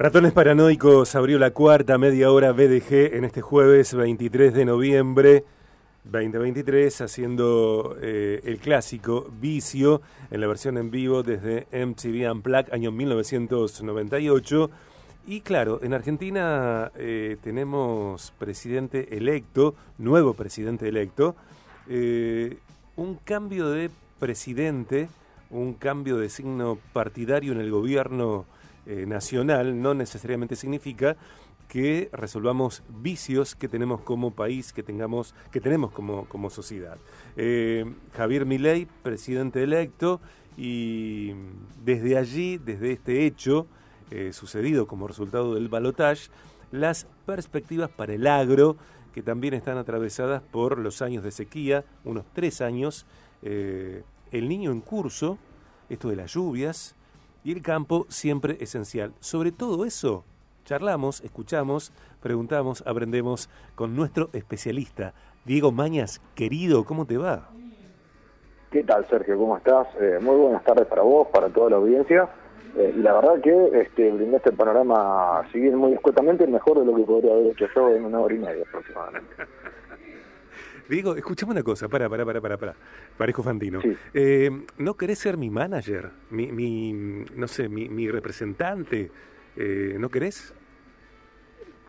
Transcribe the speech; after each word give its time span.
Ratones 0.00 0.32
Paranoicos 0.32 1.14
abrió 1.14 1.38
la 1.38 1.50
cuarta 1.50 1.98
media 1.98 2.32
hora 2.32 2.52
BDG 2.52 3.16
en 3.16 3.26
este 3.26 3.42
jueves 3.42 3.92
23 3.92 4.54
de 4.54 4.64
noviembre 4.64 5.44
2023, 6.04 7.02
haciendo 7.02 7.98
eh, 8.00 8.40
el 8.44 8.56
clásico 8.56 9.30
Vicio 9.38 10.00
en 10.30 10.40
la 10.40 10.46
versión 10.46 10.78
en 10.78 10.90
vivo 10.90 11.22
desde 11.22 11.66
MTV 11.70 12.32
Unplugged, 12.32 12.72
año 12.72 12.90
1998. 12.92 14.70
Y 15.26 15.42
claro, 15.42 15.80
en 15.82 15.92
Argentina 15.92 16.90
eh, 16.96 17.36
tenemos 17.42 18.32
presidente 18.38 19.18
electo, 19.18 19.74
nuevo 19.98 20.32
presidente 20.32 20.88
electo, 20.88 21.36
eh, 21.90 22.56
un 22.96 23.16
cambio 23.16 23.68
de 23.68 23.90
presidente, 24.18 25.10
un 25.50 25.74
cambio 25.74 26.16
de 26.16 26.30
signo 26.30 26.78
partidario 26.94 27.52
en 27.52 27.60
el 27.60 27.70
gobierno 27.70 28.46
eh, 28.86 29.04
nacional 29.06 29.80
no 29.82 29.92
necesariamente 29.92 30.56
significa 30.56 31.16
que 31.68 32.08
resolvamos 32.12 32.82
vicios 32.88 33.54
que 33.54 33.68
tenemos 33.68 34.00
como 34.00 34.32
país, 34.32 34.72
que 34.72 34.82
tengamos, 34.82 35.34
que 35.52 35.60
tenemos 35.60 35.92
como, 35.92 36.24
como 36.24 36.50
sociedad. 36.50 36.96
Eh, 37.36 37.84
Javier 38.16 38.46
Milei, 38.46 38.86
presidente 39.02 39.62
electo, 39.62 40.20
y 40.56 41.32
desde 41.84 42.16
allí, 42.16 42.58
desde 42.58 42.92
este 42.92 43.26
hecho 43.26 43.66
eh, 44.10 44.32
sucedido 44.32 44.86
como 44.86 45.06
resultado 45.06 45.54
del 45.54 45.68
balotaje, 45.68 46.30
las 46.72 47.06
perspectivas 47.26 47.90
para 47.90 48.14
el 48.14 48.26
agro, 48.26 48.76
que 49.12 49.22
también 49.22 49.54
están 49.54 49.78
atravesadas 49.78 50.42
por 50.42 50.78
los 50.78 51.02
años 51.02 51.22
de 51.22 51.30
sequía, 51.30 51.84
unos 52.04 52.24
tres 52.32 52.60
años, 52.60 53.06
el 53.42 54.48
niño 54.48 54.70
en 54.70 54.80
curso, 54.80 55.38
esto 55.88 56.08
de 56.08 56.16
las 56.16 56.32
lluvias, 56.34 56.94
y 57.44 57.52
el 57.52 57.62
campo 57.62 58.06
siempre 58.08 58.56
esencial. 58.60 59.12
Sobre 59.20 59.52
todo 59.52 59.84
eso, 59.84 60.24
charlamos, 60.64 61.22
escuchamos, 61.22 61.92
preguntamos, 62.20 62.82
aprendemos 62.86 63.48
con 63.74 63.96
nuestro 63.96 64.30
especialista, 64.32 65.14
Diego 65.44 65.72
Mañas. 65.72 66.20
Querido, 66.34 66.84
¿cómo 66.84 67.06
te 67.06 67.18
va? 67.18 67.48
¿Qué 68.70 68.84
tal, 68.84 69.06
Sergio? 69.08 69.36
¿Cómo 69.36 69.56
estás? 69.56 69.88
Eh, 70.00 70.18
muy 70.20 70.36
buenas 70.36 70.62
tardes 70.62 70.86
para 70.86 71.02
vos, 71.02 71.26
para 71.28 71.48
toda 71.48 71.70
la 71.70 71.76
audiencia. 71.76 72.28
Eh, 72.76 72.94
y 72.96 73.00
la 73.00 73.14
verdad 73.14 73.40
que 73.40 73.80
este, 73.80 74.12
brindaste 74.12 74.50
el 74.50 74.56
panorama, 74.56 75.42
si 75.50 75.58
bien 75.58 75.74
muy 75.74 75.92
escuetamente, 75.92 76.46
mejor 76.46 76.78
de 76.78 76.84
lo 76.84 76.94
que 76.94 77.02
podría 77.02 77.32
haber 77.32 77.46
hecho 77.48 77.66
yo 77.74 77.90
en 77.90 78.04
una 78.04 78.20
hora 78.20 78.34
y 78.34 78.38
media 78.38 78.62
aproximadamente. 78.68 79.34
Digo, 80.90 81.14
escuchame 81.14 81.52
una 81.52 81.62
cosa, 81.62 81.88
para, 81.88 82.08
para, 82.08 82.26
para, 82.26 82.40
para, 82.40 82.56
para. 82.56 82.74
Parezco 83.16 83.44
Fantino. 83.44 83.78
Eh, 84.12 84.50
¿No 84.78 84.94
querés 84.94 85.20
ser 85.20 85.36
mi 85.36 85.48
manager? 85.48 86.10
Mi, 86.30 86.50
mi 86.50 86.92
no 87.36 87.46
sé, 87.46 87.68
mi, 87.68 87.88
mi 87.88 88.08
representante. 88.08 89.08
Eh, 89.56 89.94
¿No 90.00 90.08
querés? 90.08 90.52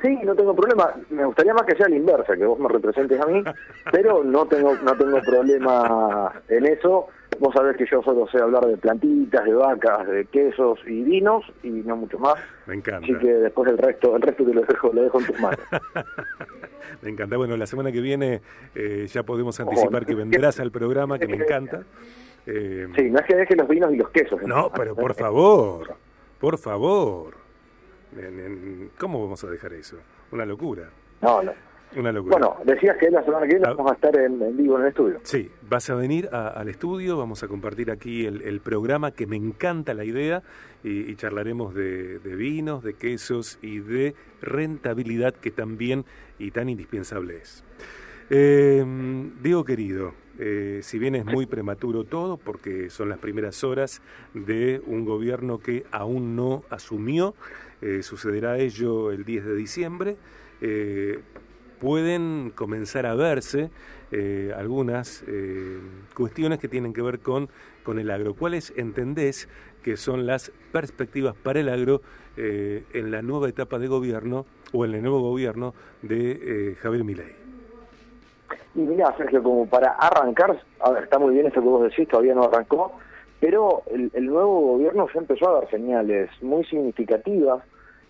Sí, 0.04 0.20
no 0.24 0.36
tengo 0.36 0.56
problema. 0.56 0.94
Me 1.10 1.26
gustaría 1.26 1.52
más 1.52 1.64
que 1.64 1.76
sea 1.76 1.90
la 1.90 1.96
inversa, 1.96 2.38
que 2.38 2.46
vos 2.46 2.60
me 2.60 2.70
representes 2.70 3.20
a 3.20 3.26
mí, 3.26 3.44
pero 3.92 4.24
no 4.24 4.46
tengo, 4.46 4.76
no 4.76 4.96
tengo 4.96 5.20
problema 5.22 6.32
en 6.48 6.68
eso. 6.68 7.08
Vos 7.40 7.56
sabés 7.56 7.78
que 7.78 7.88
yo 7.90 8.04
solo 8.04 8.28
sé 8.28 8.38
hablar 8.38 8.68
de 8.68 8.78
plantitas, 8.78 9.46
de 9.46 9.54
vacas, 9.54 10.08
de 10.08 10.26
quesos 10.26 10.80
y 10.86 11.02
vinos 11.02 11.44
y 11.64 11.70
no 11.70 11.96
mucho 11.96 12.20
más. 12.20 12.36
Me 12.68 12.76
encanta. 12.76 13.04
Así 13.04 13.16
que 13.16 13.34
después 13.34 13.68
el 13.72 13.80
resto, 13.80 14.16
el 14.16 14.22
resto 14.22 14.46
te 14.46 14.54
lo 14.54 14.62
dejo, 14.62 14.94
lo 14.94 15.02
dejo 15.02 15.20
en 15.20 15.26
tus 15.26 15.40
manos. 15.40 15.60
me 17.02 17.10
encanta. 17.10 17.38
Bueno, 17.38 17.58
la 17.58 17.66
semana 17.66 17.92
que 17.92 18.02
viene 18.02 18.42
eh, 18.76 19.08
ya 19.08 19.24
podemos 19.24 19.60
anticipar 19.60 20.06
que 20.06 20.16
vendrás 20.16 20.60
al 20.60 20.72
programa, 20.72 21.20
que 21.20 21.28
me 21.28 21.36
encanta. 21.36 21.84
Eh, 22.46 22.88
sí, 22.96 23.10
no 23.10 23.20
es 23.20 23.26
que 23.26 23.36
deje 23.36 23.56
los 23.56 23.68
vinos 23.68 23.94
y 23.94 23.98
los 23.98 24.10
quesos. 24.10 24.42
No, 24.44 24.72
pero 24.72 24.96
por 24.96 25.14
favor, 25.14 25.96
por 26.40 26.58
favor. 26.58 27.36
¿Cómo 28.98 29.24
vamos 29.24 29.44
a 29.44 29.48
dejar 29.48 29.74
eso? 29.74 29.98
Una 30.32 30.46
locura. 30.46 30.90
No, 31.22 31.42
no. 31.42 31.54
Una 31.96 32.12
locura. 32.12 32.38
Bueno, 32.38 32.58
decías 32.64 32.98
que 32.98 33.10
la 33.12 33.24
semana 33.24 33.46
que 33.46 33.56
viene 33.56 33.68
ah. 33.68 33.74
vamos 33.74 33.92
a 33.92 33.96
estar 33.96 34.18
en, 34.18 34.56
vivo 34.56 34.78
en 34.78 34.84
el 34.84 34.90
estudio. 34.90 35.20
Sí, 35.24 35.52
vas 35.70 35.90
a 35.90 35.96
venir 35.96 36.30
al 36.32 36.70
estudio, 36.70 37.18
vamos 37.18 37.44
a 37.44 37.48
compartir 37.48 37.92
aquí 37.92 38.26
el, 38.26 38.62
programa, 38.62 39.12
que 39.12 39.28
me 39.28 39.36
encanta 39.36 39.94
la 39.94 40.06
idea, 40.06 40.44
y, 40.84 41.14
charlaremos 41.16 41.74
de, 41.74 42.20
vinos, 42.24 42.84
de 42.84 42.94
quesos 42.94 43.60
y 43.62 43.80
de 43.80 44.16
rentabilidad, 44.42 45.34
que 45.34 45.52
también 45.52 46.06
y 46.40 46.52
tan 46.52 46.70
indispensable 46.70 47.38
es. 47.38 47.64
Eh, 48.30 48.84
Diego 49.44 49.66
querido, 49.66 50.14
eh, 50.40 50.80
si 50.82 50.98
bien 50.98 51.16
es 51.16 51.26
muy 51.26 51.46
prematuro 51.46 52.06
todo, 52.06 52.38
porque 52.38 52.90
son 52.90 53.10
las 53.10 53.20
primeras 53.20 53.64
horas 53.66 54.02
de 54.34 54.82
un 54.86 55.04
gobierno 55.04 55.60
que 55.60 55.84
aún 55.92 56.38
no 56.38 56.64
asumió, 56.70 57.36
eh, 57.82 58.02
sucederá 58.02 58.58
ello 58.58 59.12
el 59.12 59.26
10 59.26 59.46
de 59.46 59.56
diciembre, 59.56 60.16
pueden 61.82 62.52
comenzar 62.52 63.08
a 63.08 63.16
verse 63.16 63.72
eh, 64.12 64.54
algunas 64.56 65.24
eh, 65.28 65.80
cuestiones 66.16 66.60
que 66.60 66.68
tienen 66.68 66.94
que 66.94 67.02
ver 67.02 67.20
con, 67.20 67.50
con 67.84 67.98
el 67.98 68.12
agro. 68.12 68.36
¿Cuáles 68.36 68.72
entendés 68.78 69.50
que 69.84 69.98
son 69.98 70.28
las 70.28 70.52
perspectivas 70.72 71.36
para 71.36 71.60
el 71.60 71.70
agro 71.70 72.02
eh, 72.38 72.84
en 72.94 73.10
la 73.10 73.24
nueva 73.24 73.50
etapa 73.50 73.80
de 73.80 73.88
gobierno 73.88 74.46
o 74.72 74.86
en 74.86 74.94
el 74.94 75.02
nuevo 75.02 75.22
gobierno 75.22 75.74
de 76.04 76.78
Javier 76.80 77.04
Milei? 77.04 77.36
Y 78.76 78.80
mira, 78.80 79.14
Sergio, 79.18 79.42
como 79.42 79.66
para 79.66 79.94
arrancar, 79.94 80.62
está 81.02 81.18
muy 81.18 81.34
bien 81.34 81.48
eso 81.48 81.56
que 81.56 81.68
vos 81.68 81.84
decís, 81.84 82.08
todavía 82.08 82.36
no 82.36 82.44
arrancó, 82.44 82.94
pero 83.40 83.82
el, 83.92 84.26
nuevo 84.28 84.74
gobierno 84.74 85.08
ya 85.12 85.20
empezó 85.20 85.50
a 85.50 85.62
dar 85.62 85.70
señales 85.72 86.30
muy 86.42 86.64
significativas 86.66 87.64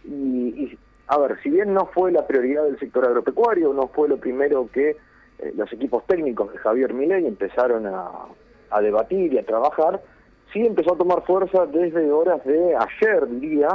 y 0.04 0.78
a 1.12 1.18
ver, 1.18 1.38
si 1.44 1.50
bien 1.50 1.74
no 1.74 1.88
fue 1.88 2.10
la 2.10 2.26
prioridad 2.26 2.64
del 2.64 2.80
sector 2.80 3.06
agropecuario, 3.06 3.74
no 3.74 3.90
fue 3.90 4.08
lo 4.08 4.16
primero 4.16 4.70
que 4.72 4.92
eh, 4.92 5.54
los 5.58 5.72
equipos 5.74 6.08
técnicos 6.08 6.54
de 6.54 6.60
Javier 6.60 6.94
Milei 6.94 7.28
empezaron 7.28 7.86
a, 7.86 8.28
debatir 8.82 9.34
y 9.34 9.38
a 9.38 9.46
trabajar, 9.46 10.02
sí 10.54 10.66
empezó 10.66 10.94
a 10.94 10.98
tomar 10.98 11.26
fuerza 11.26 11.66
desde 11.66 12.10
horas 12.10 12.42
de 12.46 12.78
ayer, 12.78 13.28
diría, 13.28 13.68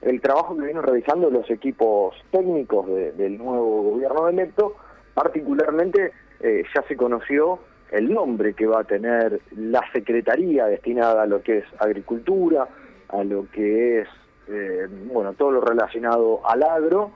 el 0.00 0.22
trabajo 0.22 0.56
que 0.56 0.62
vienen 0.62 0.82
realizando 0.82 1.28
los 1.28 1.50
equipos 1.50 2.16
técnicos 2.30 2.86
del 2.86 3.36
nuevo 3.36 3.82
gobierno 3.82 4.28
electo, 4.30 4.76
particularmente 5.12 6.12
eh, 6.40 6.64
ya 6.74 6.82
se 6.88 6.96
conoció 6.96 7.58
el 7.92 8.10
nombre 8.10 8.54
que 8.54 8.66
va 8.66 8.80
a 8.80 8.84
tener 8.84 9.42
la 9.54 9.82
secretaría 9.92 10.64
destinada 10.64 11.24
a 11.24 11.26
lo 11.26 11.42
que 11.42 11.58
es 11.58 11.64
agricultura, 11.78 12.66
a 13.08 13.22
lo 13.22 13.44
que 13.50 14.00
es 14.00 14.08
eh, 14.48 14.86
bueno, 15.12 15.32
todo 15.34 15.52
lo 15.52 15.60
relacionado 15.60 16.40
al 16.46 16.62
agro 16.62 17.12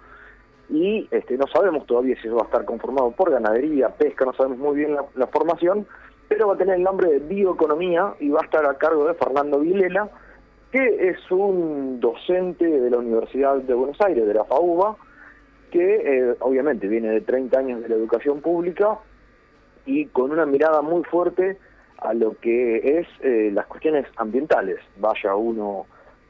y 0.69 1.07
este, 1.11 1.37
no 1.37 1.47
sabemos 1.47 1.87
todavía 1.87 2.17
si 2.21 2.27
eso 2.27 2.37
va 2.37 2.43
a 2.43 2.47
estar 2.47 2.65
conformado 2.65 3.11
por 3.11 3.31
ganadería, 3.31 3.91
pesca, 3.91 4.25
no 4.25 4.33
sabemos 4.33 4.59
muy 4.59 4.77
bien 4.77 4.97
la, 5.15 5.27
formación, 5.27 5.87
pero 6.29 6.49
va 6.49 6.55
a 6.55 6.59
tener 6.59 6.77
el 6.77 6.83
nombre 6.83 7.11
de 7.11 7.19
bioeconomía 7.19 8.15
y 8.21 8.31
va 8.31 8.41
a 8.41 8.45
estar 8.45 8.65
a 8.67 8.79
cargo 8.79 9.07
de 9.07 9.15
Fernando 9.15 9.61
Vilela, 9.61 10.09
que 10.73 11.09
es 11.09 11.31
un 11.31 12.01
docente 12.01 12.67
de 12.67 12.91
la 12.91 12.99
Universidad 12.99 13.57
de 13.57 13.75
Buenos 13.75 14.01
Aires, 14.01 14.27
de 14.27 14.35
la 14.35 14.45
FAUBA, 14.45 14.97
que 15.71 15.97
eh, 15.97 16.37
obviamente 16.41 16.89
viene 16.89 17.11
de 17.11 17.21
30 17.21 17.59
años 17.59 17.83
de 17.83 17.89
la 17.89 17.97
educación 17.97 18.41
pública 18.41 18.99
y 19.87 20.07
con 20.07 20.31
una 20.31 20.47
mirada 20.47 20.83
muy 20.83 21.05
fuerte 21.05 21.59
a 21.99 22.15
lo 22.15 22.39
que 22.39 22.99
es 23.01 23.07
eh, 23.21 23.51
las 23.53 23.67
cuestiones 23.67 24.07
ambientales. 24.17 24.79
Vaya 24.99 25.35
uno 25.35 25.87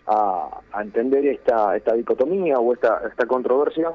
a, 0.07 0.61
entender 0.81 1.25
esta, 1.27 1.77
esta 1.77 1.95
dicotomía 1.95 2.59
o 2.59 2.73
esta, 2.73 3.03
esta 3.09 3.27
controversia 3.27 3.93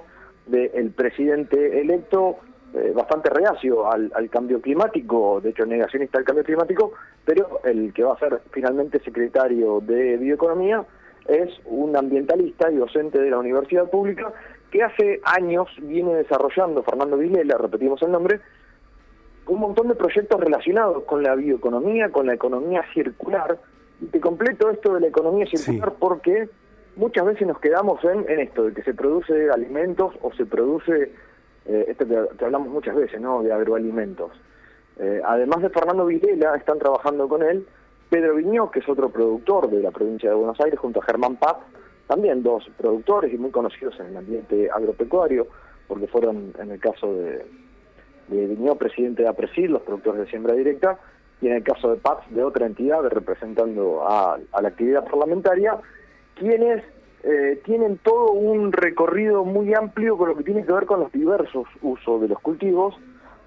del 0.47 0.91
presidente 0.91 1.79
electo 1.79 2.37
eh, 2.73 2.91
bastante 2.95 3.29
reacio 3.29 3.91
al, 3.91 4.11
cambio 4.29 4.61
climático, 4.61 5.41
de 5.41 5.49
hecho 5.49 5.65
negacionista 5.65 6.19
al 6.19 6.23
cambio 6.23 6.43
climático, 6.43 6.93
pero 7.25 7.61
el 7.63 7.93
que 7.93 8.03
va 8.03 8.13
a 8.13 8.19
ser 8.19 8.41
finalmente 8.51 8.99
secretario 8.99 9.79
de 9.81 10.17
Bioeconomía 10.17 10.85
es 11.27 11.49
un 11.65 11.95
ambientalista 11.95 12.71
y 12.71 12.75
docente 12.75 13.19
de 13.19 13.31
la 13.31 13.39
universidad 13.39 13.89
pública 13.89 14.31
que 14.71 14.83
hace 14.83 15.19
años 15.23 15.67
viene 15.81 16.13
desarrollando, 16.15 16.83
Fernando 16.83 17.17
Vilela, 17.17 17.57
repetimos 17.57 18.01
el 18.03 18.11
nombre, 18.11 18.39
un 19.47 19.59
montón 19.59 19.87
de 19.87 19.95
proyectos 19.95 20.39
relacionados 20.39 21.03
con 21.05 21.23
la 21.23 21.33
bioeconomía, 21.33 22.11
con 22.11 22.27
la 22.27 22.35
economía 22.35 22.83
circular, 22.93 23.57
te 24.11 24.19
completo 24.19 24.69
esto 24.69 24.93
de 24.93 25.01
la 25.01 25.07
economía 25.07 25.45
circular 25.45 25.93
porque 25.99 26.49
muchas 26.95 27.25
veces 27.25 27.47
nos 27.47 27.59
quedamos 27.59 28.03
en, 28.03 28.29
en, 28.29 28.39
esto, 28.39 28.63
de 28.63 28.73
que 28.73 28.83
se 28.83 28.93
produce 28.93 29.49
alimentos 29.49 30.13
o 30.21 30.31
se 30.33 30.45
produce, 30.45 31.11
eh, 31.65 31.85
esto 31.87 32.07
que, 32.07 32.43
hablamos 32.43 32.69
muchas 32.69 32.95
veces, 32.95 33.19
¿no? 33.21 33.43
De 33.43 33.51
agroalimentos. 33.51 34.31
Eh, 34.97 35.21
además 35.23 35.61
de 35.61 35.69
Fernando 35.69 36.05
Vilela, 36.05 36.55
están 36.55 36.79
trabajando 36.79 37.27
con 37.27 37.41
él 37.41 37.65
Pedro 38.09 38.35
Viñó, 38.35 38.71
que 38.71 38.79
es 38.79 38.89
otro 38.89 39.09
productor 39.09 39.69
de 39.69 39.81
la 39.81 39.91
provincia 39.91 40.29
de 40.29 40.35
Buenos 40.35 40.59
Aires, 40.59 40.79
junto 40.79 40.99
a 40.99 41.05
Germán 41.05 41.35
Paz, 41.37 41.57
también 42.07 42.41
dos 42.41 42.69
productores 42.77 43.33
y 43.33 43.37
muy 43.37 43.51
conocidos 43.51 43.99
en 43.99 44.07
el 44.07 44.17
ambiente 44.17 44.69
agropecuario, 44.71 45.47
porque 45.87 46.07
fueron, 46.07 46.53
en 46.59 46.71
el 46.71 46.79
caso 46.79 47.13
de, 47.13 47.45
de 48.29 48.47
Viñó, 48.47 48.75
presidente 48.75 49.23
de 49.23 49.29
APRESID, 49.29 49.69
los 49.69 49.83
productores 49.83 50.21
de 50.21 50.29
siembra 50.29 50.53
directa, 50.55 50.99
y 51.41 51.47
en 51.47 51.53
el 51.53 51.63
caso 51.63 51.89
de 51.89 51.97
Paz 51.97 52.19
de 52.29 52.43
otra 52.43 52.65
entidad 52.65 53.01
representando 53.03 54.03
a, 54.07 54.37
la 54.61 54.67
actividad 54.67 55.05
parlamentaria, 55.05 55.77
quienes 56.35 56.83
eh, 57.23 57.61
tienen 57.65 57.97
todo 57.97 58.31
un 58.31 58.71
recorrido 58.71 59.45
muy 59.45 59.73
amplio 59.73 60.17
con 60.17 60.29
lo 60.29 60.37
que 60.37 60.43
tiene 60.43 60.65
que 60.65 60.73
ver 60.73 60.85
con 60.85 60.99
los 60.99 61.11
diversos 61.11 61.67
usos 61.81 62.21
de 62.21 62.27
los 62.27 62.39
cultivos, 62.39 62.95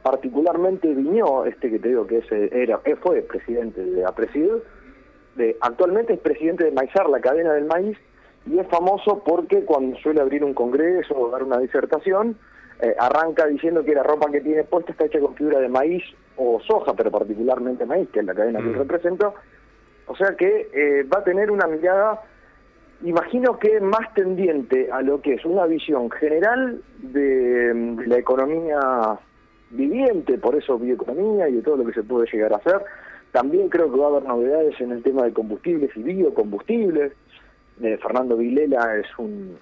particularmente 0.02 0.94
Viñó, 0.94 1.44
este 1.44 1.70
que 1.70 1.78
te 1.78 1.88
digo 1.88 2.06
que 2.06 2.18
es, 2.18 2.32
era, 2.32 2.80
fue 3.00 3.22
presidente 3.22 3.84
de 3.84 4.04
APRESID, 4.04 4.50
actualmente 5.60 6.14
es 6.14 6.20
presidente 6.20 6.64
de 6.64 6.72
Maizar, 6.72 7.08
la 7.08 7.20
cadena 7.20 7.52
del 7.52 7.64
maíz, 7.64 7.96
y 8.46 8.58
es 8.58 8.66
famoso 8.68 9.22
porque 9.24 9.64
cuando 9.64 9.96
suele 9.98 10.20
abrir 10.20 10.44
un 10.44 10.54
congreso 10.54 11.14
o 11.16 11.30
dar 11.30 11.42
una 11.42 11.58
disertación, 11.58 12.36
eh, 12.82 12.96
arranca 12.98 13.46
diciendo 13.46 13.84
que 13.84 13.94
la 13.94 14.02
ropa 14.02 14.28
que 14.28 14.40
tiene 14.40 14.64
puesta 14.64 14.90
está 14.90 15.04
hecha 15.04 15.20
con 15.20 15.36
fibra 15.36 15.60
de 15.60 15.68
maíz 15.68 16.02
o 16.36 16.58
soja, 16.66 16.94
pero 16.94 17.12
particularmente 17.12 17.86
maíz, 17.86 18.08
que 18.10 18.18
es 18.18 18.26
la 18.26 18.34
cadena 18.34 18.58
que 18.58 18.70
mm. 18.70 18.74
represento. 18.74 19.34
O 20.08 20.16
sea 20.16 20.34
que 20.36 20.68
eh, 20.72 21.04
va 21.04 21.20
a 21.20 21.24
tener 21.24 21.52
una 21.52 21.68
mirada, 21.68 22.22
imagino 23.04 23.56
que 23.60 23.80
más 23.80 24.12
tendiente 24.14 24.90
a 24.90 25.00
lo 25.00 25.20
que 25.20 25.34
es 25.34 25.44
una 25.44 25.64
visión 25.66 26.10
general 26.10 26.82
de, 26.98 28.02
la 28.04 28.18
economía 28.18 28.80
viviente, 29.70 30.36
por 30.38 30.56
eso 30.56 30.76
bioeconomía 30.76 31.48
y 31.48 31.54
de 31.54 31.62
todo 31.62 31.76
lo 31.76 31.84
que 31.86 31.92
se 31.92 32.02
puede 32.02 32.28
llegar 32.32 32.52
a 32.52 32.56
hacer. 32.56 32.82
También 33.30 33.68
creo 33.68 33.92
que 33.92 33.98
va 34.00 34.06
a 34.06 34.10
haber 34.10 34.24
novedades 34.24 34.80
en 34.80 34.90
el 34.90 35.04
tema 35.04 35.22
de 35.22 35.32
combustibles 35.32 35.96
y 35.96 36.02
biocombustibles. 36.02 37.12
Eh, 37.80 37.96
Fernando 38.02 38.36
Vilela 38.36 38.96
es 38.96 39.06
un 39.18 39.56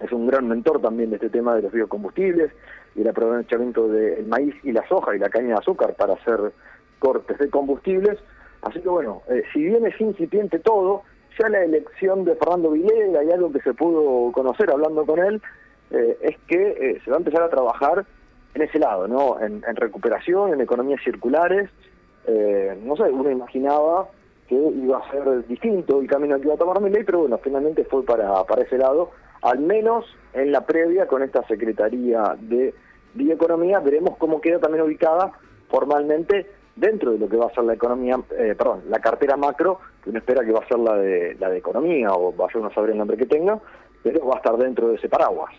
es 0.00 0.12
un 0.12 0.26
gran 0.26 0.48
mentor 0.48 0.80
también 0.80 1.10
de 1.10 1.16
este 1.16 1.30
tema 1.30 1.54
de 1.54 1.62
los 1.62 1.72
biocombustibles 1.72 2.52
y 2.94 3.00
el 3.00 3.08
aprovechamiento 3.08 3.88
del 3.88 4.26
maíz 4.26 4.54
y 4.62 4.72
la 4.72 4.86
soja 4.88 5.14
y 5.14 5.18
la 5.18 5.30
caña 5.30 5.48
de 5.48 5.54
azúcar 5.54 5.94
para 5.94 6.14
hacer 6.14 6.52
cortes 6.98 7.38
de 7.38 7.48
combustibles. 7.48 8.18
Así 8.62 8.80
que 8.80 8.88
bueno, 8.88 9.22
eh, 9.28 9.42
si 9.52 9.64
bien 9.64 9.86
es 9.86 9.98
incipiente 10.00 10.58
todo, 10.58 11.02
ya 11.38 11.48
la 11.48 11.62
elección 11.62 12.24
de 12.24 12.34
Fernando 12.36 12.70
Vilega 12.70 13.24
y 13.24 13.30
algo 13.30 13.52
que 13.52 13.60
se 13.60 13.74
pudo 13.74 14.32
conocer 14.32 14.70
hablando 14.70 15.04
con 15.06 15.18
él, 15.18 15.40
eh, 15.90 16.18
es 16.20 16.36
que 16.46 16.68
eh, 16.70 17.00
se 17.04 17.10
va 17.10 17.16
a 17.16 17.20
empezar 17.20 17.42
a 17.42 17.50
trabajar 17.50 18.04
en 18.54 18.62
ese 18.62 18.78
lado, 18.78 19.06
¿no? 19.06 19.38
En, 19.40 19.62
recuperación, 19.76 20.54
en 20.54 20.60
economías 20.62 21.02
circulares. 21.04 21.68
no 22.82 22.96
sé, 22.96 23.02
uno 23.04 23.30
imaginaba 23.30 24.08
que 24.48 24.54
iba 24.54 24.98
a 24.98 25.10
ser 25.10 25.46
distinto 25.46 26.00
el 26.00 26.08
camino 26.08 26.36
que 26.36 26.44
iba 26.44 26.54
a 26.54 26.58
tomar 26.58 26.80
ley, 26.80 27.04
pero 27.04 27.20
bueno, 27.20 27.38
finalmente 27.38 27.84
fue 27.84 28.02
para, 28.04 28.42
para 28.44 28.62
ese 28.62 28.78
lado 28.78 29.10
al 29.46 29.60
menos 29.60 30.04
en 30.32 30.50
la 30.50 30.66
previa 30.66 31.06
con 31.06 31.22
esta 31.22 31.46
Secretaría 31.46 32.36
de 32.40 32.74
Bioeconomía, 33.14 33.78
veremos 33.78 34.16
cómo 34.18 34.40
queda 34.40 34.58
también 34.58 34.82
ubicada 34.82 35.32
formalmente 35.68 36.50
dentro 36.74 37.12
de 37.12 37.18
lo 37.18 37.28
que 37.28 37.36
va 37.36 37.46
a 37.46 37.54
ser 37.54 37.62
la 37.62 37.74
economía, 37.74 38.18
eh, 38.36 38.56
perdón, 38.58 38.82
la 38.88 38.98
cartera 38.98 39.36
macro, 39.36 39.78
que 40.02 40.10
uno 40.10 40.18
espera 40.18 40.44
que 40.44 40.50
va 40.50 40.64
a 40.64 40.68
ser 40.68 40.80
la 40.80 40.96
de, 40.96 41.36
la 41.38 41.48
de 41.48 41.58
economía, 41.58 42.12
o 42.12 42.32
vaya 42.32 42.58
uno 42.58 42.68
a 42.68 42.74
saber 42.74 42.90
el 42.90 42.98
nombre 42.98 43.16
que 43.16 43.26
tenga, 43.26 43.58
pero 44.02 44.26
va 44.26 44.34
a 44.34 44.38
estar 44.38 44.56
dentro 44.56 44.88
de 44.88 44.96
ese 44.96 45.08
paraguas. 45.08 45.54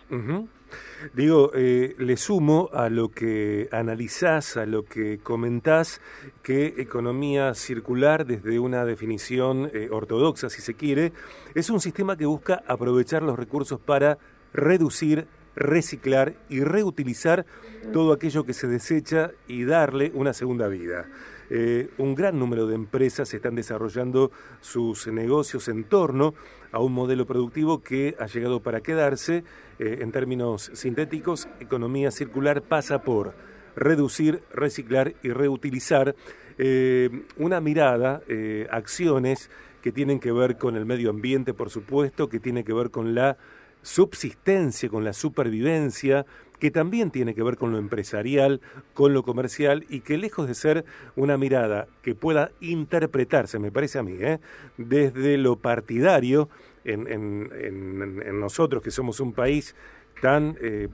Digo, 1.14 1.52
eh, 1.54 1.94
le 1.98 2.16
sumo 2.16 2.70
a 2.72 2.88
lo 2.88 3.10
que 3.10 3.68
analizás, 3.72 4.56
a 4.56 4.66
lo 4.66 4.84
que 4.84 5.18
comentás, 5.18 6.00
que 6.42 6.74
economía 6.78 7.54
circular, 7.54 8.26
desde 8.26 8.58
una 8.58 8.84
definición 8.84 9.70
eh, 9.72 9.88
ortodoxa, 9.90 10.50
si 10.50 10.60
se 10.60 10.74
quiere, 10.74 11.12
es 11.54 11.70
un 11.70 11.80
sistema 11.80 12.16
que 12.16 12.26
busca 12.26 12.62
aprovechar 12.66 13.22
los 13.22 13.38
recursos 13.38 13.80
para 13.80 14.18
reducir, 14.52 15.26
reciclar 15.54 16.34
y 16.48 16.60
reutilizar 16.60 17.46
todo 17.92 18.12
aquello 18.12 18.44
que 18.44 18.54
se 18.54 18.66
desecha 18.68 19.32
y 19.46 19.64
darle 19.64 20.12
una 20.14 20.32
segunda 20.32 20.68
vida. 20.68 21.06
Eh, 21.50 21.88
un 21.96 22.14
gran 22.14 22.38
número 22.38 22.66
de 22.66 22.74
empresas 22.74 23.32
están 23.32 23.54
desarrollando 23.54 24.30
sus 24.60 25.06
negocios 25.06 25.68
en 25.68 25.84
torno 25.84 26.28
a 26.28 26.34
un 26.72 26.92
modelo 26.92 27.26
productivo 27.26 27.82
que 27.82 28.14
ha 28.18 28.26
llegado 28.26 28.60
para 28.60 28.80
quedarse. 28.80 29.44
Eh, 29.78 29.98
en 30.00 30.12
términos 30.12 30.70
sintéticos, 30.74 31.48
economía 31.60 32.10
circular 32.10 32.62
pasa 32.62 33.02
por 33.02 33.34
reducir, 33.76 34.42
reciclar 34.52 35.14
y 35.22 35.30
reutilizar. 35.30 36.14
Eh, 36.58 37.24
una 37.36 37.60
mirada, 37.60 38.22
acciones 38.70 39.50
que 39.82 39.92
tienen 39.92 40.18
que 40.18 40.32
ver 40.32 40.58
con 40.58 40.76
el 40.76 40.84
medio 40.84 41.10
ambiente, 41.10 41.54
por 41.54 41.70
supuesto, 41.70 42.28
que 42.28 42.40
tiene 42.40 42.64
que 42.64 42.72
ver 42.72 42.90
con 42.90 43.14
la 43.14 43.38
subsistencia, 43.82 44.88
con 44.88 45.04
la 45.04 45.12
supervivencia, 45.12 46.26
que 46.58 46.70
también 46.70 47.10
tiene 47.10 47.34
que 47.34 47.42
ver 47.42 47.56
con 47.56 47.72
lo 47.72 47.78
empresarial, 47.78 48.60
con 48.94 49.12
lo 49.12 49.22
comercial 49.22 49.84
y 49.88 50.00
que 50.00 50.18
lejos 50.18 50.48
de 50.48 50.54
ser 50.54 50.84
una 51.16 51.36
mirada 51.36 51.86
que 52.02 52.14
pueda 52.14 52.50
interpretarse, 52.60 53.58
me 53.58 53.72
parece 53.72 53.98
a 53.98 54.02
mí, 54.02 54.16
¿eh? 54.18 54.40
desde 54.76 55.38
lo 55.38 55.56
partidario, 55.56 56.48
en, 56.84 58.40
nosotros 58.40 58.82
que 58.82 58.90
somos 58.90 59.20
un 59.20 59.32
país 59.32 59.74
tan... 60.20 60.56
Eh, 60.60 60.88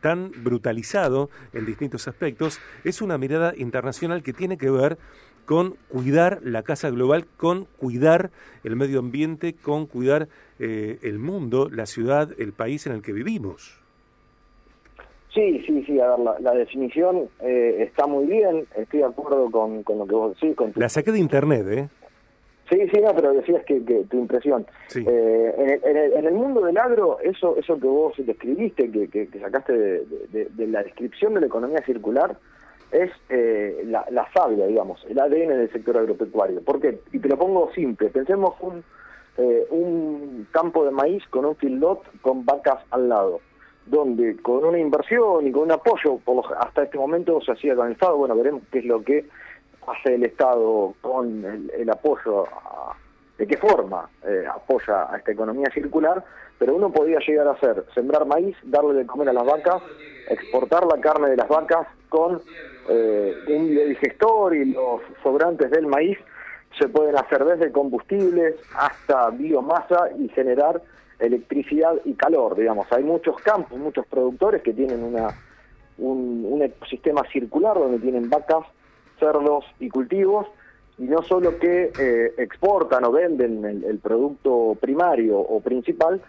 tan 0.00 0.32
brutalizado 0.42 1.28
en 1.52 1.66
distintos 1.66 2.08
aspectos, 2.08 2.60
es 2.82 3.02
una 3.02 3.18
mirada 3.18 3.52
internacional 3.54 4.22
que 4.22 4.32
tiene 4.32 4.56
que 4.56 4.70
ver 4.70 4.96
con 5.44 5.76
cuidar 5.88 6.40
la 6.42 6.62
casa 6.62 6.88
global, 6.88 7.26
con 7.36 7.66
cuidar 7.76 8.30
el 8.64 8.74
medio 8.74 8.98
ambiente, 9.00 9.54
con 9.54 9.86
cuidar 9.86 10.28
eh, 10.58 10.98
el 11.02 11.18
mundo, 11.18 11.68
la 11.70 11.84
ciudad, 11.84 12.34
el 12.38 12.54
país 12.54 12.86
en 12.86 12.92
el 12.92 13.02
que 13.02 13.12
vivimos. 13.12 13.80
Sí, 15.34 15.62
sí, 15.66 15.84
sí, 15.86 16.00
a 16.00 16.16
ver, 16.16 16.40
la, 16.40 16.52
definición 16.52 17.28
eh, 17.40 17.84
está 17.86 18.06
muy 18.06 18.26
bien, 18.26 18.66
estoy 18.76 19.00
de 19.00 19.06
acuerdo 19.06 19.50
con, 19.50 19.82
con 19.82 19.98
lo 19.98 20.06
que 20.06 20.14
vos 20.14 20.34
decís. 20.34 20.56
Con 20.56 20.72
La 20.74 20.88
saqué 20.88 21.12
de 21.12 21.18
internet, 21.18 21.66
¿eh? 21.68 21.88
Sí, 22.70 22.78
sí, 22.92 23.00
no, 23.00 23.14
pero 23.14 23.32
decías 23.32 23.64
que, 23.64 23.80
tu 23.80 24.18
impresión. 24.18 24.66
Eh, 24.94 25.54
en, 25.56 25.96
el, 25.96 26.12
en, 26.12 26.26
el, 26.26 26.34
mundo 26.34 26.62
del 26.64 26.76
agro, 26.76 27.18
eso 27.20 27.56
eso 27.56 27.78
que 27.80 27.86
vos 27.86 28.14
describiste, 28.18 28.90
que, 28.90 29.08
que, 29.08 29.40
sacaste 29.40 29.72
de, 29.72 30.66
la 30.66 30.82
descripción 30.82 31.34
de 31.34 31.40
la 31.40 31.46
economía 31.46 31.82
circular, 31.86 32.36
es 32.92 33.10
eh, 33.30 33.82
la, 33.86 34.04
la 34.10 34.30
sabia, 34.32 34.66
digamos, 34.66 35.02
el 35.08 35.18
ADN 35.18 35.48
del 35.48 35.72
sector 35.72 35.96
agropecuario. 35.96 36.60
¿Por 36.62 36.80
qué? 36.80 37.00
Y 37.12 37.18
te 37.18 37.28
lo 37.28 37.38
pongo 37.38 37.70
simple, 37.74 38.10
pensemos 38.10 38.54
un, 38.60 38.84
eh, 39.38 39.66
un 39.70 40.46
campo 40.50 40.84
de 40.84 40.90
maíz 40.90 41.22
con 41.28 41.46
un 41.46 41.56
filot 41.56 42.02
con 42.20 42.44
vacas 42.44 42.80
al 42.90 43.08
lado 43.08 43.40
donde 43.90 44.36
con 44.42 44.64
una 44.64 44.78
inversión 44.78 45.46
y 45.46 45.52
con 45.52 45.64
un 45.64 45.72
apoyo, 45.72 46.18
por 46.24 46.44
hasta 46.58 46.82
este 46.82 46.98
momento 46.98 47.40
se 47.40 47.52
hacía 47.52 47.74
con 47.74 47.86
el 47.86 47.92
Estado, 47.92 48.16
bueno, 48.16 48.36
veremos 48.36 48.62
qué 48.70 48.80
es 48.80 48.84
lo 48.84 49.02
que 49.02 49.24
hace 49.86 50.14
el 50.14 50.24
Estado 50.24 50.94
con 51.00 51.44
el, 51.44 51.90
apoyo, 51.90 52.46
de 53.38 53.46
qué 53.46 53.56
forma 53.56 54.08
eh, 54.26 54.44
apoya 54.52 55.12
a 55.12 55.16
esta 55.16 55.32
economía 55.32 55.70
circular, 55.72 56.22
pero 56.58 56.74
uno 56.74 56.90
podía 56.90 57.18
llegar 57.20 57.48
a 57.48 57.52
hacer, 57.52 57.84
sembrar 57.94 58.26
maíz, 58.26 58.56
darle 58.64 58.94
de 58.94 59.06
comer 59.06 59.28
a 59.30 59.32
las 59.32 59.46
vacas, 59.46 59.82
exportar 60.28 60.86
la 60.86 61.00
carne 61.00 61.30
de 61.30 61.36
las 61.36 61.48
vacas 61.48 61.86
con 62.08 62.40
eh, 62.88 63.34
un 63.48 63.68
biodigestor 63.68 64.56
y 64.56 64.72
los 64.72 65.00
sobrantes 65.22 65.70
del 65.70 65.86
maíz 65.86 66.18
se 66.78 66.88
pueden 66.88 67.16
hacer 67.16 67.44
desde 67.44 67.72
combustibles 67.72 68.56
hasta 68.74 69.30
biomasa 69.30 70.10
y 70.18 70.28
generar 70.28 70.82
electricidad 71.18 71.94
y 72.04 72.14
calor, 72.14 72.56
digamos. 72.56 72.86
Hay 72.92 73.04
muchos 73.04 73.36
campos, 73.38 73.78
muchos 73.78 74.06
productores 74.06 74.62
que 74.62 74.72
tienen 74.72 75.02
una, 75.02 75.28
un, 75.98 76.60
ecosistema 76.62 77.22
circular 77.30 77.74
donde 77.78 77.98
tienen 77.98 78.30
vacas, 78.30 78.64
cerdos 79.18 79.64
y 79.80 79.88
cultivos, 79.88 80.46
y 80.96 81.04
no 81.04 81.22
solo 81.22 81.58
que 81.58 81.92
eh, 81.98 82.34
exportan 82.38 83.04
o 83.04 83.12
venden 83.12 83.64
el, 83.64 83.98
producto 83.98 84.76
primario 84.80 85.38
o 85.38 85.60
principal, 85.60 86.20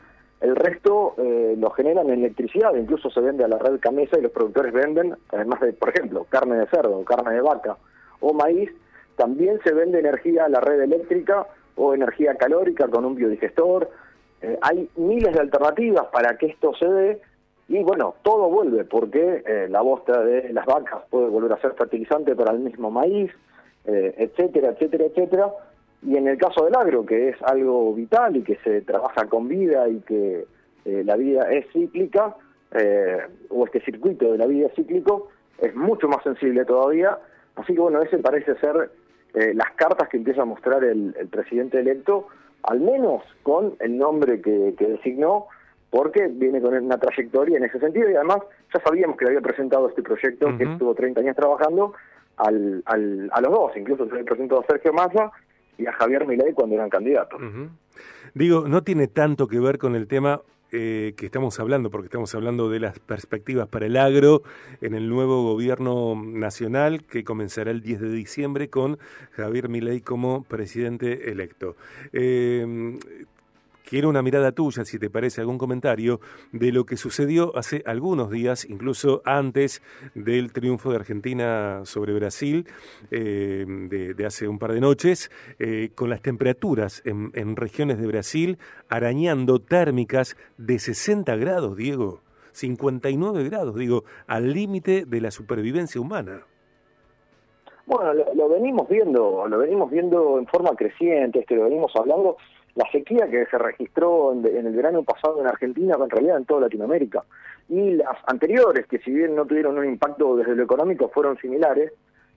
el 0.41 0.55
resto 0.55 1.15
eh, 1.17 1.55
lo 1.57 1.69
generan 1.71 2.09
en 2.09 2.19
electricidad, 2.19 2.73
incluso 2.75 3.09
se 3.09 3.19
vende 3.19 3.43
a 3.43 3.47
la 3.47 3.57
red 3.57 3.79
Camesa 3.79 4.17
y 4.17 4.21
los 4.21 4.31
productores 4.31 4.71
venden, 4.71 5.15
además 5.29 5.59
de, 5.59 5.73
por 5.73 5.89
ejemplo, 5.89 6.25
carne 6.29 6.57
de 6.57 6.67
cerdo, 6.67 7.03
carne 7.03 7.33
de 7.33 7.41
vaca 7.41 7.77
o 8.21 8.33
maíz, 8.33 8.71
también 9.15 9.59
se 9.63 9.73
vende 9.73 9.99
energía 9.99 10.45
a 10.45 10.49
la 10.49 10.61
red 10.61 10.81
eléctrica 10.81 11.45
o 11.75 11.93
energía 11.93 12.35
calórica 12.35 12.87
con 12.87 13.05
un 13.05 13.15
biodigestor, 13.15 13.89
eh, 14.41 14.57
hay 14.61 14.89
miles 14.95 15.33
de 15.33 15.39
alternativas 15.39 16.05
para 16.13 16.37
que 16.37 16.47
esto 16.47 16.73
se 16.75 16.85
dé 16.85 17.21
y 17.67 17.83
bueno, 17.83 18.15
todo 18.23 18.49
vuelve 18.49 18.83
porque 18.85 19.43
eh, 19.45 19.67
la 19.69 19.81
bosta 19.81 20.23
de 20.23 20.51
las 20.53 20.65
vacas 20.65 21.03
puede 21.09 21.27
volver 21.27 21.53
a 21.53 21.61
ser 21.61 21.73
fertilizante 21.73 22.35
para 22.35 22.53
el 22.53 22.59
mismo 22.59 22.89
maíz, 22.89 23.31
eh, 23.85 24.15
etcétera, 24.17 24.69
etcétera, 24.69 25.05
etcétera. 25.05 25.51
Y 26.01 26.15
en 26.15 26.27
el 26.27 26.37
caso 26.37 26.65
del 26.65 26.75
agro, 26.75 27.05
que 27.05 27.29
es 27.29 27.41
algo 27.43 27.93
vital 27.93 28.37
y 28.37 28.43
que 28.43 28.55
se 28.63 28.81
trabaja 28.81 29.25
con 29.27 29.47
vida 29.47 29.87
y 29.89 29.99
que 29.99 30.45
la 30.85 31.17
vida 31.17 31.51
es 31.51 31.67
cíclica, 31.73 32.37
o 33.49 33.65
este 33.65 33.81
circuito 33.81 34.31
de 34.31 34.37
la 34.37 34.47
vida 34.47 34.67
es 34.67 34.73
cíclico, 34.75 35.27
es 35.59 35.75
mucho 35.75 36.07
más 36.07 36.23
sensible 36.23 36.63
todavía. 36.63 37.19
Así 37.57 37.73
que 37.73 37.81
bueno, 37.81 38.01
ese 38.01 38.17
parece 38.19 38.55
ser 38.55 38.89
las 39.33 39.71
cartas 39.71 40.07
que 40.07 40.17
empieza 40.17 40.43
a 40.43 40.45
mostrar 40.45 40.85
el 40.85 41.13
presidente 41.29 41.79
electo 41.81 42.27
al 42.63 42.79
menos 42.79 43.23
con 43.43 43.75
el 43.79 43.97
nombre 43.97 44.41
que, 44.41 44.75
designó, 44.77 45.47
porque 45.89 46.27
viene 46.27 46.61
con 46.61 46.73
una 46.75 46.97
trayectoria 46.97 47.57
en 47.57 47.63
ese 47.63 47.79
sentido 47.79 48.09
y 48.09 48.15
además 48.15 48.39
ya 48.73 48.81
sabíamos 48.81 49.17
que 49.17 49.25
le 49.25 49.31
había 49.31 49.41
presentado 49.41 49.89
este 49.89 50.03
proyecto 50.03 50.55
que 50.57 50.65
estuvo 50.65 50.93
30 50.93 51.21
años 51.21 51.35
trabajando 51.35 51.93
al, 52.37 52.83
al, 52.85 53.29
a 53.33 53.41
los 53.41 53.51
dos, 53.51 53.71
incluso 53.75 54.07
se 54.07 54.15
le 54.15 54.23
presentó 54.23 54.59
a 54.59 54.65
Sergio 54.65 54.93
Massa 54.93 55.31
y 55.77 55.87
a 55.87 55.93
Javier 55.93 56.27
Milei 56.27 56.53
cuando 56.53 56.75
eran 56.75 56.89
candidatos. 56.89 57.41
Digo, 58.33 58.67
no 58.67 58.83
tiene 58.83 59.07
tanto 59.07 59.47
que 59.47 59.59
ver 59.59 59.77
con 59.77 59.95
el 59.95 60.07
tema 60.07 60.41
eh, 60.71 61.13
que 61.17 61.25
estamos 61.25 61.59
hablando, 61.59 61.89
porque 61.89 62.05
estamos 62.05 62.33
hablando 62.35 62.69
de 62.69 62.79
las 62.79 62.99
perspectivas 62.99 63.67
para 63.67 63.85
el 63.85 63.97
agro 63.97 64.43
en 64.81 64.93
el 64.93 65.09
nuevo 65.09 65.43
gobierno 65.43 66.21
nacional 66.23 67.03
que 67.03 67.23
comenzará 67.23 67.71
el 67.71 67.81
10 67.81 68.01
de 68.01 68.11
diciembre 68.11 68.69
con 68.69 68.99
Javier 69.31 69.69
Milei 69.69 70.01
como 70.01 70.43
presidente 70.43 71.31
electo. 71.31 71.75
Eh, 72.13 72.97
Quiero 73.89 74.07
una 74.07 74.21
mirada 74.21 74.51
tuya, 74.51 74.85
si 74.85 74.99
te 74.99 75.09
parece, 75.09 75.41
algún 75.41 75.57
comentario 75.57 76.19
de 76.51 76.71
lo 76.71 76.85
que 76.85 76.95
sucedió 76.95 77.57
hace 77.57 77.81
algunos 77.87 78.29
días, 78.29 78.69
incluso 78.69 79.23
antes 79.25 79.81
del 80.13 80.53
triunfo 80.53 80.91
de 80.91 80.97
Argentina 80.97 81.81
sobre 81.85 82.13
Brasil, 82.13 82.67
eh, 83.09 83.65
de, 83.67 84.25
hace 84.27 84.47
un 84.47 84.59
par 84.59 84.73
de 84.73 84.79
noches, 84.79 85.31
eh, 85.57 85.89
con 85.95 86.11
las 86.11 86.21
temperaturas 86.21 87.01
en, 87.03 87.31
en 87.33 87.55
regiones 87.55 87.97
de 87.97 88.05
Brasil 88.05 88.59
arañando 88.89 89.57
térmicas 89.57 90.37
de 90.59 90.77
60 90.77 91.35
grados, 91.37 91.75
Diego. 91.75 92.21
59 92.51 93.49
grados, 93.49 93.75
digo, 93.75 94.03
al 94.27 94.53
límite 94.53 95.05
de 95.05 95.19
la 95.19 95.31
supervivencia 95.31 95.99
humana. 95.99 96.43
Bueno, 97.89 98.13
lo, 98.35 98.49
venimos 98.49 98.87
viendo, 98.87 99.47
lo 99.47 99.57
venimos 99.57 99.89
viendo 99.89 100.37
en 100.37 100.45
forma 100.45 100.75
creciente, 100.75 101.39
este, 101.39 101.55
lo 101.55 101.63
venimos 101.63 101.91
hablando, 101.95 102.37
la 102.79 102.89
sequía 102.91 103.27
que 103.29 103.45
se 103.47 103.57
registró 103.57 104.31
en, 104.31 104.45
el 104.45 104.73
verano 104.73 105.03
pasado 105.03 105.41
en 105.41 105.47
Argentina, 105.47 105.97
en 106.01 106.09
realidad 106.09 106.37
en 106.37 106.45
toda 106.45 106.61
Latinoamérica, 106.61 107.25
y 107.67 107.91
las 107.91 108.17
anteriores, 108.25 108.87
que 108.87 108.99
si 108.99 109.11
bien 109.11 109.35
no 109.35 109.45
tuvieron 109.45 109.77
un 109.77 109.85
impacto 109.85 110.37
desde 110.37 110.55
lo 110.55 110.63
económico, 110.63 111.09
fueron 111.09 111.37
similares, 111.37 111.91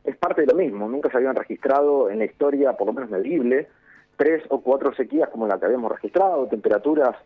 es 0.05 0.17
parte 0.17 0.41
de 0.41 0.49
lo 0.49 0.55
mismo, 0.55 0.89
nunca 0.89 1.11
se 1.11 1.19
habían 1.19 1.37
registrado 1.37 2.11
en 2.11 2.19
la 2.19 2.25
historia, 2.25 2.73
por 2.73 2.89
lo 2.89 2.93
menos 2.93 3.09
medible, 3.09 3.69
tres 4.17 4.43
o 4.49 4.61
cuatro 4.61 4.93
sequías 4.95 5.29
como 5.29 5.47
la 5.47 5.61
que 5.61 5.67
habíamos 5.67 5.93
registrado, 5.93 6.49
temperaturas 6.49 7.17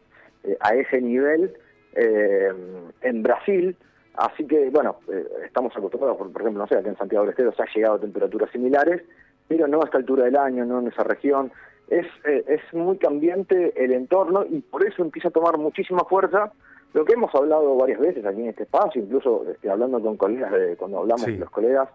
eh, 0.44 0.58
a 0.60 0.74
ese 0.74 1.00
nivel 1.00 1.54
eh, 1.94 2.52
en 3.00 3.22
Brasil, 3.22 3.76
Así 4.16 4.46
que, 4.46 4.70
bueno, 4.70 4.96
eh, 5.12 5.26
estamos 5.44 5.76
acostumbrados, 5.76 6.16
por, 6.16 6.28
ejemplo, 6.28 6.62
no 6.62 6.66
sé, 6.66 6.76
aquí 6.76 6.88
en 6.88 6.96
Santiago 6.96 7.24
del 7.24 7.32
Estero 7.32 7.52
se 7.52 7.62
ha 7.62 7.66
llegado 7.74 7.96
a 7.96 8.00
temperaturas 8.00 8.50
similares, 8.50 9.02
pero 9.46 9.68
no 9.68 9.82
a 9.82 9.84
esta 9.84 9.98
altura 9.98 10.24
del 10.24 10.36
año, 10.36 10.64
no 10.64 10.80
en 10.80 10.88
esa 10.88 11.04
región. 11.04 11.52
Es, 11.88 12.06
eh, 12.24 12.44
es 12.48 12.74
muy 12.74 12.98
cambiante 12.98 13.72
el 13.82 13.92
entorno 13.92 14.44
y 14.44 14.60
por 14.60 14.84
eso 14.84 15.02
empieza 15.02 15.28
a 15.28 15.30
tomar 15.30 15.56
muchísima 15.56 16.00
fuerza 16.04 16.52
lo 16.94 17.04
que 17.04 17.12
hemos 17.12 17.34
hablado 17.34 17.76
varias 17.76 18.00
veces 18.00 18.24
aquí 18.24 18.40
en 18.40 18.48
este 18.48 18.62
espacio, 18.62 19.02
incluso 19.02 19.44
este, 19.50 19.70
hablando 19.70 20.00
con 20.00 20.16
colegas, 20.16 20.50
de, 20.52 20.76
cuando 20.76 20.98
hablamos 20.98 21.26
de 21.26 21.38
los 21.38 21.50
colegas 21.50 21.88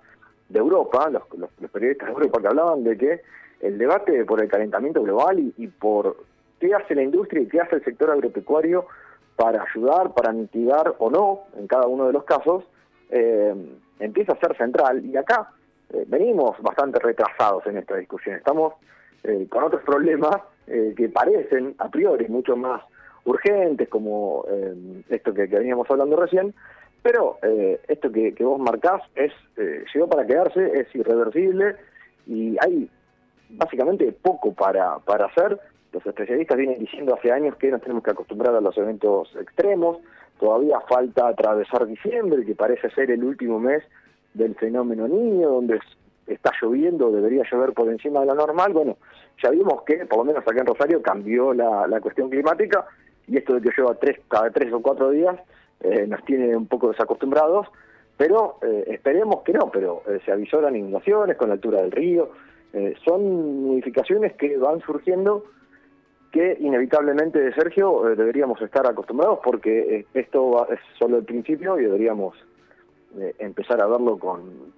de 0.47 0.59
Europa, 0.59 1.09
los, 1.09 1.23
los, 1.37 1.71
periodistas 1.71 2.09
de 2.09 2.13
Europa 2.13 2.41
que 2.41 2.47
hablaban 2.47 2.83
de 2.83 2.97
que 2.97 3.21
el 3.61 3.77
debate 3.77 4.25
por 4.25 4.41
el 4.41 4.49
calentamiento 4.49 5.01
global 5.01 5.39
y, 5.39 5.53
y 5.57 5.67
por 5.67 6.17
qué 6.59 6.75
hace 6.75 6.93
la 6.93 7.03
industria 7.03 7.41
y 7.41 7.47
qué 7.47 7.61
hace 7.61 7.77
el 7.77 7.83
sector 7.83 8.11
agropecuario 8.11 8.85
para 9.35 9.63
ayudar, 9.63 10.13
para 10.13 10.31
mitigar 10.31 10.93
o 10.99 11.09
no, 11.09 11.41
en 11.57 11.67
cada 11.67 11.87
uno 11.87 12.05
de 12.05 12.13
los 12.13 12.23
casos, 12.23 12.63
eh, 13.09 13.55
empieza 13.99 14.33
a 14.33 14.39
ser 14.39 14.55
central. 14.55 15.03
Y 15.03 15.17
acá 15.17 15.49
eh, 15.91 16.05
venimos 16.07 16.61
bastante 16.61 16.99
retrasados 16.99 17.65
en 17.65 17.77
esta 17.77 17.95
discusión. 17.95 18.35
Estamos 18.35 18.73
eh, 19.23 19.47
con 19.49 19.63
otros 19.63 19.83
problemas 19.83 20.37
que 20.95 21.09
parecen 21.09 21.75
a 21.79 21.89
priori 21.89 22.29
mucho 22.29 22.55
más 22.55 22.81
urgentes, 23.25 23.89
como 23.89 24.45
esto 25.09 25.33
que, 25.33 25.45
veníamos 25.47 25.89
hablando 25.91 26.15
recién, 26.15 26.53
pero 27.03 27.39
esto 27.89 28.09
que, 28.09 28.33
vos 28.39 28.57
marcás 28.57 29.01
es 29.15 29.33
llegó 29.93 30.07
para 30.07 30.25
quedarse, 30.25 30.79
es 30.79 30.95
irreversible 30.95 31.75
y 32.25 32.55
hay 32.61 32.89
básicamente 33.49 34.13
poco 34.13 34.53
para, 34.53 34.99
para 34.99 35.25
hacer 35.25 35.59
los 35.91 36.05
especialistas 36.05 36.57
vienen 36.57 36.79
diciendo 36.79 37.15
hace 37.15 37.31
años 37.31 37.55
que 37.57 37.69
nos 37.69 37.81
tenemos 37.81 38.03
que 38.03 38.11
acostumbrar 38.11 38.55
a 38.55 38.61
los 38.61 38.77
eventos 38.77 39.35
extremos, 39.35 39.97
todavía 40.39 40.79
falta 40.87 41.27
atravesar 41.27 41.85
diciembre, 41.85 42.45
que 42.45 42.55
parece 42.55 42.89
ser 42.91 43.11
el 43.11 43.23
último 43.23 43.59
mes 43.59 43.83
del 44.33 44.55
fenómeno 44.55 45.07
niño, 45.07 45.49
donde 45.49 45.79
está 46.27 46.51
lloviendo, 46.61 47.11
debería 47.11 47.43
llover 47.51 47.73
por 47.73 47.89
encima 47.89 48.21
de 48.21 48.27
lo 48.27 48.35
normal. 48.35 48.71
Bueno, 48.71 48.97
ya 49.41 49.51
que, 49.85 50.05
por 50.05 50.19
lo 50.19 50.25
menos 50.25 50.43
acá 50.47 50.59
en 50.59 50.65
Rosario, 50.65 51.01
cambió 51.01 51.53
la, 51.53 51.99
cuestión 52.01 52.29
climática 52.29 52.85
y 53.27 53.37
esto 53.37 53.55
de 53.55 53.61
que 53.61 53.69
llueva 53.75 53.95
tres, 53.95 54.19
cada 54.27 54.49
tres 54.51 54.71
o 54.73 54.81
cuatro 54.81 55.09
días 55.09 55.37
eh, 55.81 56.05
nos 56.07 56.23
tiene 56.25 56.55
un 56.55 56.67
poco 56.67 56.89
desacostumbrados, 56.89 57.67
pero 58.17 58.57
eh, 58.61 58.85
esperemos 58.87 59.41
que 59.43 59.53
no, 59.53 59.71
pero 59.71 60.03
eh, 60.07 60.19
se 60.25 60.31
avisoran 60.31 60.75
inundaciones 60.75 61.37
con 61.37 61.49
la 61.49 61.55
altura 61.55 61.81
del 61.81 61.91
río, 61.91 62.31
son 63.03 63.65
modificaciones 63.65 64.31
que 64.37 64.55
van 64.55 64.79
surgiendo 64.79 65.43
que 66.31 66.57
inevitablemente, 66.59 67.53
Sergio, 67.53 68.09
eh, 68.09 68.15
deberíamos 68.15 68.61
estar 68.61 68.87
acostumbrados 68.87 69.39
porque 69.43 69.97
eh, 69.97 70.05
esto 70.13 70.67
es 70.71 70.79
solo 70.97 71.17
el 71.17 71.25
principio 71.25 71.77
y 71.77 71.83
deberíamos 71.83 72.35
eh, 73.19 73.35
empezar 73.39 73.81
a 73.81 73.87
verlo 73.87 74.17
con, 74.17 74.73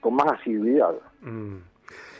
con 0.00 0.14
más 0.14 0.32
asiduidad. 0.32 0.94
Mm. 1.22 1.56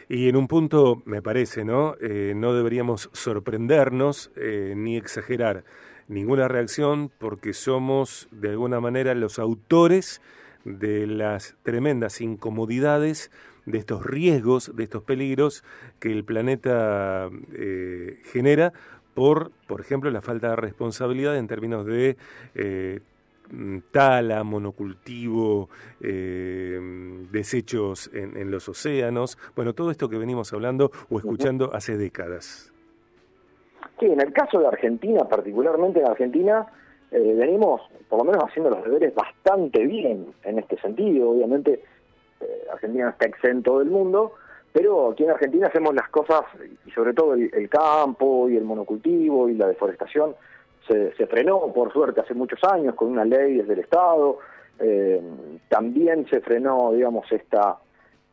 Y 0.09 0.29
en 0.29 0.37
un 0.37 0.49
punto, 0.49 1.03
me 1.05 1.21
parece, 1.21 1.65
¿no? 1.65 1.95
no 2.35 2.55
deberíamos 2.55 3.11
sorprendernos 3.13 4.31
ni 4.37 4.97
exagerar 4.97 5.65
ninguna 6.09 6.49
reacción 6.49 7.11
porque 7.19 7.53
somos, 7.53 8.29
de 8.31 8.51
alguna 8.51 8.81
manera, 8.81 9.15
los 9.15 9.39
autores 9.39 10.23
de 10.65 11.07
las 11.07 11.57
tremendas 11.63 12.21
incomodidades 12.21 13.31
de 13.67 13.79
estos 13.79 14.05
riesgos, 14.05 14.75
de 14.75 14.85
estos 14.85 15.03
peligros 15.03 15.63
que 16.01 16.11
el 16.11 16.25
planeta 16.25 17.29
eh, 17.53 18.21
genera 18.33 18.73
por, 19.15 19.51
por 19.67 19.81
ejemplo, 19.81 20.11
la 20.11 20.23
falta 20.23 20.51
de 20.51 20.57
responsabilidad 20.57 21.37
en 21.37 21.49
términos 21.49 21.85
de 21.87 22.17
eh, 22.55 23.01
tala, 23.91 24.45
monocultivo, 24.45 25.69
eh, 26.01 26.79
desechos 27.31 28.11
en, 28.13 28.51
los 28.51 28.69
océanos, 28.69 29.39
bueno, 29.57 29.75
todo 29.75 29.91
esto 29.91 30.09
que 30.09 30.19
venimos 30.19 30.53
hablando 30.53 30.91
o 31.11 31.19
escuchando 31.19 31.71
hace 31.75 31.97
décadas. 31.97 32.73
Sí, 33.99 34.07
en 34.07 34.21
el 34.21 34.33
caso 34.33 34.61
de 34.61 34.67
Argentina, 34.69 35.25
particularmente 35.29 36.01
en 36.01 36.07
Argentina, 36.07 36.67
venimos 37.11 37.81
por 38.09 38.21
lo 38.21 38.25
menos 38.25 38.45
haciendo 38.45 38.71
los 38.71 38.85
deberes 38.85 39.15
bastante 39.15 39.85
bien 39.85 40.27
en 40.45 40.59
este 40.59 40.79
sentido, 40.81 41.31
obviamente 41.31 41.83
eh, 42.41 42.67
Argentina 42.73 43.11
está 43.11 43.27
exento 43.27 43.79
del 43.79 43.91
mundo, 43.91 44.35
pero 44.73 45.11
aquí 45.11 45.25
en 45.25 45.31
Argentina 45.31 45.67
hacemos 45.67 45.95
las 45.95 46.09
cosas, 46.09 46.43
y 46.87 46.91
sobre 46.91 47.13
todo 47.13 47.35
el, 47.35 47.69
campo 47.69 48.49
y 48.49 48.57
el 48.57 48.65
monocultivo 48.65 49.49
y 49.49 49.55
la 49.55 49.69
deforestación, 49.69 50.35
se, 50.89 51.27
frenó, 51.27 51.73
por 51.73 51.93
suerte, 51.93 52.21
hace 52.21 52.35
muchos 52.35 52.63
años 52.65 52.95
con 52.95 53.09
una 53.09 53.25
ley 53.25 53.59
desde 53.59 53.75
el 53.75 53.81
Estado. 53.81 54.39
Eh, 54.81 55.21
también 55.69 56.27
se 56.29 56.41
frenó, 56.41 56.93
digamos, 56.93 57.31
esta, 57.31 57.79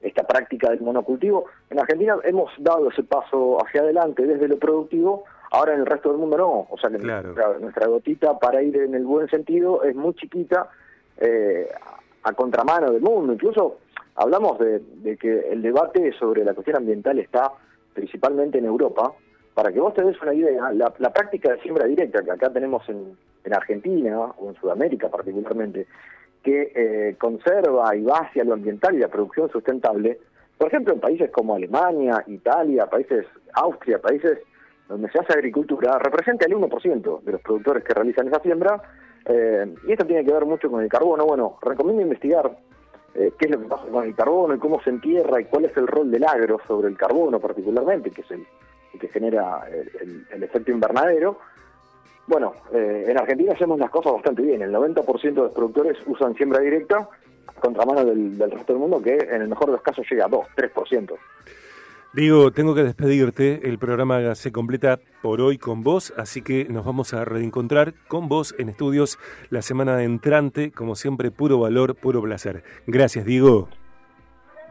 esta 0.01 0.23
práctica 0.25 0.69
del 0.69 0.81
monocultivo. 0.81 1.45
En 1.69 1.79
Argentina 1.79 2.17
hemos 2.23 2.51
dado 2.57 2.89
ese 2.89 3.03
paso 3.03 3.57
hacia 3.63 3.81
adelante 3.81 4.25
desde 4.25 4.47
lo 4.47 4.57
productivo, 4.57 5.25
ahora 5.51 5.73
en 5.73 5.81
el 5.81 5.85
resto 5.85 6.09
del 6.09 6.17
mundo 6.17 6.37
no. 6.37 6.67
O 6.69 6.77
sea 6.79 6.89
que 6.89 6.97
nuestra, 6.97 7.87
gotita 7.87 8.37
para 8.39 8.61
ir 8.61 8.77
en 8.77 8.95
el 8.95 9.05
buen 9.05 9.29
sentido 9.29 9.83
es 9.83 9.95
muy 9.95 10.13
chiquita 10.13 10.69
eh, 11.17 11.69
a 12.23 12.33
contramano 12.33 12.91
del 12.91 13.01
mundo. 13.01 13.33
Incluso 13.33 13.77
hablamos 14.15 14.57
de, 14.59 15.17
que 15.17 15.51
el 15.51 15.61
debate 15.61 16.13
sobre 16.13 16.43
la 16.43 16.53
cuestión 16.53 16.77
ambiental 16.77 17.19
está 17.19 17.51
principalmente 17.93 18.57
en 18.57 18.65
Europa. 18.65 19.13
Para 19.55 19.71
que 19.71 19.79
vos 19.79 19.93
te 19.93 20.03
des 20.03 20.21
una 20.21 20.33
idea, 20.33 20.69
la, 20.73 21.13
práctica 21.13 21.53
de 21.53 21.61
siembra 21.61 21.85
directa 21.85 22.21
que 22.21 22.31
acá 22.31 22.49
tenemos 22.49 22.87
en, 22.89 23.17
Argentina 23.49 24.33
o 24.37 24.49
en 24.49 24.55
Sudamérica 24.55 25.07
particularmente, 25.07 25.87
que 26.43 26.71
eh, 26.75 27.15
conserva 27.17 27.95
y 27.95 28.03
va 28.03 28.17
hacia 28.17 28.43
lo 28.43 28.53
ambiental 28.53 28.95
y 28.95 28.99
la 28.99 29.07
producción 29.07 29.49
sustentable, 29.49 30.19
por 30.57 30.67
ejemplo, 30.67 30.93
en 30.93 30.99
países 30.99 31.31
como 31.31 31.55
Alemania, 31.55 32.23
Italia, 32.27 32.87
países, 32.87 33.25
Austria, 33.53 33.99
países 33.99 34.39
donde 34.89 35.09
se 35.09 35.19
hace 35.19 35.33
agricultura, 35.33 35.97
representa 35.99 36.45
el 36.45 36.53
1% 36.53 37.21
de 37.21 37.31
los 37.31 37.41
productores 37.41 37.83
que 37.83 37.93
realizan 37.93 38.27
esa 38.27 38.41
siembra, 38.41 38.81
eh, 39.25 39.73
y 39.87 39.91
esto 39.91 40.05
tiene 40.05 40.25
que 40.25 40.33
ver 40.33 40.45
mucho 40.45 40.69
con 40.69 40.83
el 40.83 40.89
carbono. 40.89 41.25
Bueno, 41.25 41.57
recomiendo 41.61 42.01
investigar 42.01 42.51
eh, 43.13 43.31
qué 43.39 43.45
es 43.45 43.51
lo 43.51 43.61
que 43.61 43.67
pasa 43.67 43.87
con 43.89 44.03
el 44.03 44.15
carbono 44.15 44.53
y 44.55 44.59
cómo 44.59 44.81
se 44.81 44.89
entierra 44.89 45.39
y 45.39 45.45
cuál 45.45 45.65
es 45.65 45.77
el 45.77 45.87
rol 45.87 46.11
del 46.11 46.25
agro 46.25 46.59
sobre 46.67 46.89
el 46.89 46.97
carbono 46.97 47.39
particularmente, 47.39 48.11
que 48.11 48.21
es 48.21 48.31
el, 48.31 48.45
que 48.97 49.07
genera 49.07 49.67
el, 49.69 50.43
efecto 50.43 50.71
invernadero. 50.71 51.39
Bueno, 52.27 52.53
eh, 52.73 53.05
en 53.07 53.17
Argentina 53.17 53.53
hacemos 53.53 53.79
las 53.79 53.89
cosas 53.89 54.13
bastante 54.13 54.41
bien. 54.41 54.61
El 54.61 54.73
90% 54.73 55.21
de 55.21 55.31
los 55.33 55.51
productores 55.51 55.97
usan 56.07 56.35
siembra 56.35 56.59
directa, 56.59 57.07
contramano 57.59 58.03
del, 58.03 58.37
del 58.37 58.51
resto 58.51 58.73
del 58.73 58.79
mundo, 58.79 59.01
que 59.01 59.15
en 59.15 59.41
el 59.41 59.47
mejor 59.47 59.67
de 59.67 59.73
los 59.73 59.81
casos 59.81 60.05
llega 60.09 60.25
a 60.25 60.29
2, 60.29 60.45
3%. 60.55 61.17
Digo, 62.15 62.49
tengo 62.51 62.73
que 62.73 62.83
despedirte. 62.83 63.67
El 63.67 63.77
programa 63.77 64.35
se 64.35 64.53
completa 64.53 65.01
por 65.21 65.41
hoy 65.41 65.57
con 65.57 65.83
vos, 65.83 66.13
así 66.15 66.41
que 66.41 66.65
nos 66.69 66.85
vamos 66.85 67.13
a 67.13 67.25
reencontrar 67.25 67.93
con 68.07 68.29
vos 68.29 68.55
en 68.57 68.69
estudios 68.69 69.19
la 69.49 69.61
semana 69.61 70.01
entrante. 70.01 70.71
Como 70.71 70.95
siempre, 70.95 71.29
puro 71.29 71.59
valor, 71.59 71.93
puro 71.95 72.21
placer. 72.21 72.63
Gracias, 72.87 73.25
Diego. 73.25 73.67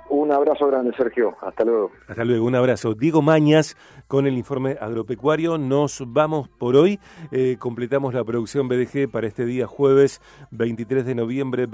Un 0.08 0.32
abrazo 0.32 0.66
grande, 0.66 0.92
Sergio. 0.96 1.34
Hasta 1.40 1.64
luego. 1.64 1.90
Hasta 2.08 2.25
luego, 2.25 2.46
un 2.46 2.54
abrazo. 2.54 2.94
Diego 2.94 3.23
Mañas 3.23 3.76
con 4.06 4.26
el 4.26 4.37
informe 4.37 4.76
agropecuario. 4.80 5.58
Nos 5.58 6.02
vamos 6.06 6.49
por 6.49 6.76
hoy. 6.76 7.00
Eh, 7.32 7.56
completamos 7.58 8.14
la 8.14 8.23
producción 8.25 8.68
BDG 8.68 9.11
para 9.11 9.26
este 9.26 9.44
día 9.44 9.66
jueves 9.66 10.20
23 10.50 11.06
de 11.06 11.14
noviembre. 11.14 11.66